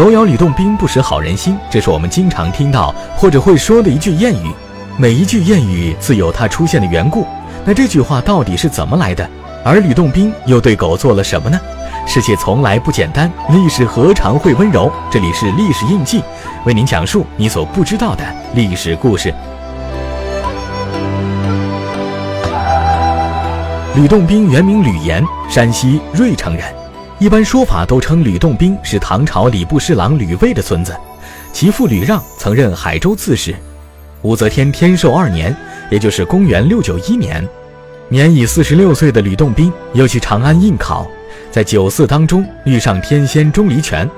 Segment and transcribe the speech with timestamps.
[0.00, 4.50] 狗咬吕洞宾，不识好人心，这是我们经常听到或者会说的一句谚语。
[4.96, 7.26] 每一句谚语自有它出现的缘故。
[7.66, 9.28] 那这句话到底是怎么来的？
[9.62, 11.60] 而吕洞宾又对狗做了什么呢？
[12.06, 14.90] 世界从来不简单，历史何尝会温柔？
[15.10, 16.22] 这里是历史印记，
[16.64, 18.24] 为您讲述你所不知道的
[18.54, 19.34] 历史故事。
[23.94, 26.79] 吕洞宾原名吕岩，山西芮城人。
[27.20, 30.96] 一般说法都称吕洞宾是唐朝礼部侍郎吕卫的孙子，
[31.52, 33.54] 其父吕让曾任海州刺史。
[34.22, 35.54] 武则天天寿二年，
[35.90, 37.46] 也就是公元六九一年，
[38.08, 41.06] 年已四十六岁的吕洞宾又去长安应考，
[41.50, 44.08] 在酒肆当中遇上天仙钟离权，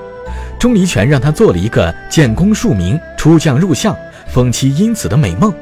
[0.57, 3.97] 钟离权让他做了一个建功树名、出将入相、
[4.29, 5.53] 封妻因此的美梦。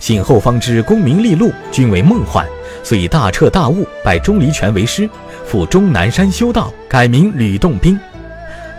[0.00, 2.44] 醒后方知功名利禄均为梦幻，
[2.82, 5.08] 遂以大彻大悟，拜钟离权为师。
[5.46, 7.98] 赴终南山修道，改名吕洞宾。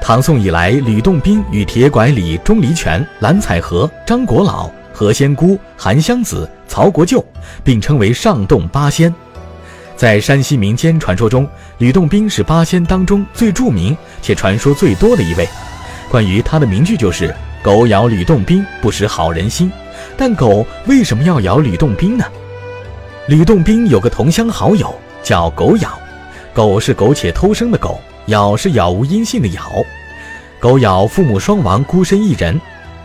[0.01, 7.23] 唐宋以来，吕洞宾与铁拐李、钟离权、蓝采和、张国老、何仙姑、韩湘子、曹国舅
[7.63, 9.13] 并称为上洞八仙。
[9.95, 15.47] 在山西民间传说中，吕洞宾是八仙当中最著名且传说最多的一位。
[16.09, 19.71] 关于他的名句就是“狗咬吕洞宾，不识好人心”。
[20.17, 22.25] 但狗为什么要咬吕洞宾呢？
[23.27, 25.97] 吕洞宾有个同乡好友叫狗咬。
[26.53, 29.85] 狗是苟且偷生的狗，咬是杳无音信的杳。
[30.59, 32.59] 狗咬父母双亡，孤身一人。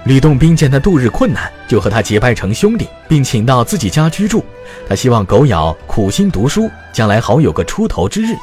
[0.05, 4.43] 吕洞宾见他度日困难，就和他结拜成兄弟，并请到自己家居住。
[4.89, 8.35] 他希望狗咬苦心读书，将来好有个出头之日。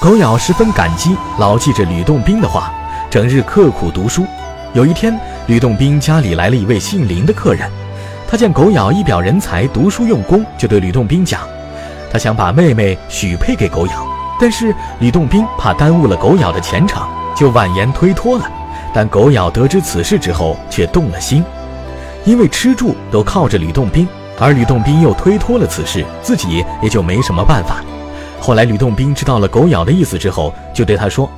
[0.00, 2.72] 狗咬十分感激，牢记着吕洞宾的话，
[3.10, 4.26] 整日刻苦读书。
[4.74, 7.70] 有一天，吕洞宾家里来了一位姓林的客人，
[8.32, 11.42] 他见狗咬一表人才，读书用功，就对吕洞宾讲，
[12.10, 13.92] 他想把妹妹许配给狗咬。
[14.40, 18.50] 但是吕洞宾怕耽误了狗咬的前程，就婉言推脱了。
[18.94, 21.44] 但狗咬得知此事之后，却动了心，
[22.24, 27.84] 因为吃住都靠着吕洞宾，而吕洞宾又推脱了此事，自己也就没什么办法。
[28.40, 31.30] 后来吕洞宾知道了狗咬的意思之后，就对他说：“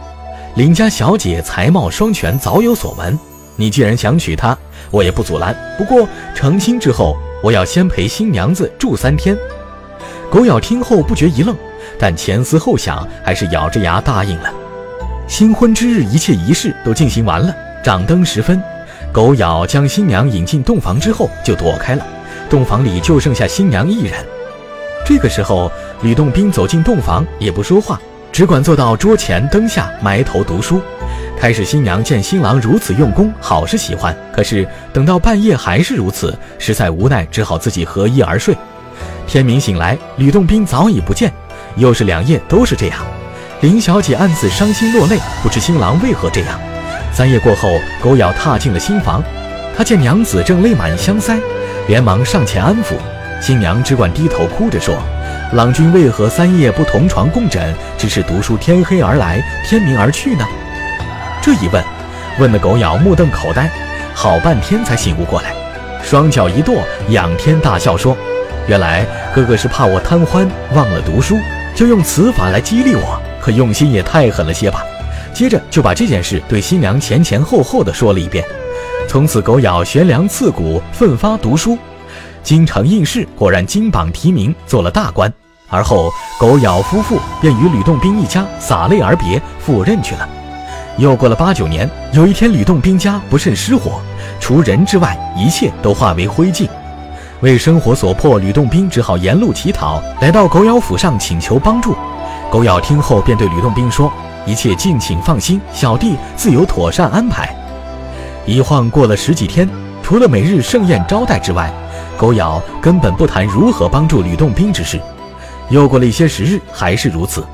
[0.54, 3.18] 林家小姐才貌双全，早有所闻。
[3.56, 4.56] 你既然想娶她，
[4.90, 5.54] 我也不阻拦。
[5.78, 9.36] 不过成亲之后，我要先陪新娘子住三天。”
[10.30, 11.56] 狗咬听后不觉一愣。
[11.96, 14.52] 但前思后想，还是咬着牙答应了。
[15.28, 17.54] 新婚之日，一切仪式都进行完了。
[17.84, 18.60] 掌灯时分，
[19.12, 22.04] 狗咬将新娘引进洞房之后，就躲开了。
[22.50, 24.14] 洞房里就剩下新娘一人。
[25.06, 25.70] 这个时候，
[26.02, 28.00] 吕洞宾走进洞房，也不说话，
[28.32, 30.80] 只管坐到桌前灯下埋头读书。
[31.38, 34.16] 开始，新娘见新郎如此用功，好是喜欢。
[34.32, 38.56] 可是等到半夜还是如此，实在无奈，只好自己合衣而睡。
[39.26, 41.30] 天明醒来，吕洞宾早已不见。
[41.76, 42.98] 又是两夜都是这样，
[43.60, 46.58] 林小姐暗自伤心落泪，不知新郎为何这样。
[47.12, 47.68] 三夜过后，
[48.00, 49.22] 狗咬踏进了新房，
[49.76, 51.38] 他见娘子正泪满香腮，
[51.88, 52.94] 连忙上前安抚。
[53.40, 54.96] 新娘只管低头哭着说
[55.52, 60.46] ：“郎君为何三夜不同床共枕，只是读书天黑而来，天明而去呢？”
[61.44, 61.84] 这一问，
[62.38, 63.70] 问的狗咬目瞪口呆，
[64.14, 65.54] 好半天才醒悟过来，
[66.02, 68.16] 双脚一跺，仰天大笑说
[68.66, 71.36] ：“原来哥哥是怕我贪欢，忘了读书。”
[71.76, 74.82] 就用此法来激励我，可用心也太狠了些吧。
[75.34, 78.42] 接着就把这件事对新娘前前后后的说了一遍。
[79.06, 81.76] 从此狗咬悬梁刺股，奋发读书，
[82.42, 85.30] 京城应试，果然金榜题名，做了大官。
[85.68, 86.10] 而后
[86.40, 90.26] 狗咬夫妇便与吕洞宾一家洒泪而别，赴任去了。
[90.96, 94.00] 又过了八九年，有一天吕洞宾家不慎失火，
[94.38, 96.68] 除人之外，一切都化为灰烬。
[97.40, 101.96] 为生活所迫，吕洞宾只好沿路乞讨，来到狗咬府上请求帮助。
[102.48, 104.10] 狗咬听后便对吕洞宾说
[104.46, 107.52] ：“一切敬请放心，小弟自有妥善安排。”
[108.46, 109.68] 一晃过了十几天，
[110.00, 111.72] 除了每日盛宴招待之外，
[112.16, 115.00] 狗咬根本不谈如何帮助吕洞宾之事。
[115.70, 117.44] 又过了一些时日，还是如此。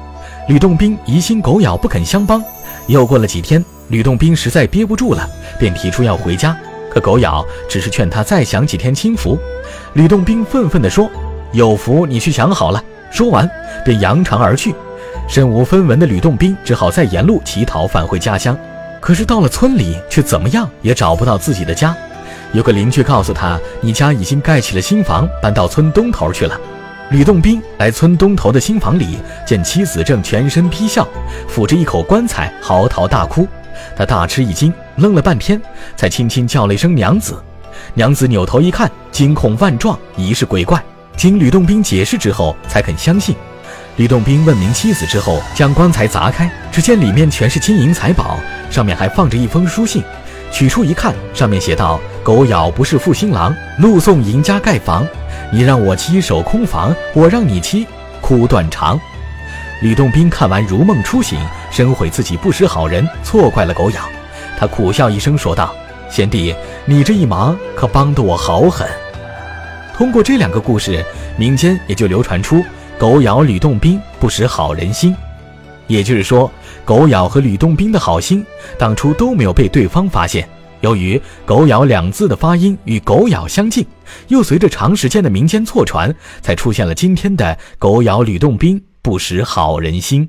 [0.46, 2.42] 吕洞宾疑心狗咬不肯相帮。
[2.86, 5.28] 又过了几天，吕洞宾实在憋不住了，
[5.58, 6.56] 便提出要回家。
[6.90, 9.38] 可狗咬只是劝他再享几天清福。
[9.92, 11.08] 吕洞宾愤愤地说
[11.52, 12.82] ：“有福你去享好了。”
[13.12, 13.48] 说完
[13.84, 14.74] 便扬长而去。
[15.28, 18.58] 身无分文的吕洞宾只好再沿路乞讨返回家乡。
[19.00, 21.96] 可是到了村里，却怎么样也找不到自己的家。
[22.52, 26.60] 有个邻居告诉他：“你家已经盖起了新房，搬到村东头去了。”
[27.10, 31.06] 吕洞宾来村东头的新房里，见妻子正全身披孝，
[31.52, 33.48] 抚着一口棺材嚎啕大哭。
[33.96, 35.60] 他大吃一惊，愣了半天，
[35.96, 37.42] 才轻轻叫了一声“娘子”。
[37.94, 40.80] 娘子扭头一看，惊恐万状，疑是鬼怪。
[41.16, 43.34] 经吕洞宾解释之后，才肯相信。
[43.96, 48.38] 吕洞宾问明妻子之后，将棺材砸开，只见里面全是金银财宝，
[48.70, 50.00] 上面还放着一封书信。
[50.52, 55.04] 取出一看，上面写道：“狗咬不是负心郎，怒送赢家盖房。
[55.52, 57.86] 你让我妻守空房，我让你妻
[58.20, 58.98] 哭断肠。”
[59.82, 64.00] 吕洞宾看完如梦初醒，深悔自己不识好人，错怪了狗咬。
[64.58, 65.74] 他苦笑一声说道
[66.10, 66.54] ：“贤弟，
[66.84, 68.86] 你这一忙可帮得我好狠。”
[69.96, 71.02] 通过这两个故事，
[71.36, 72.62] 民间也就流传出
[72.98, 75.16] 狗咬吕洞宾不识好人心。
[75.86, 76.50] 也就是说，
[76.84, 78.44] 狗咬和吕洞宾的好心
[78.78, 80.46] 当初都没有被对方发现。
[80.80, 83.86] 由于“狗咬”两字的发音与“狗咬”相近，
[84.28, 90.28] 又随着长时间的民间错传，才出现了今天的“狗咬吕洞宾不识好人心”。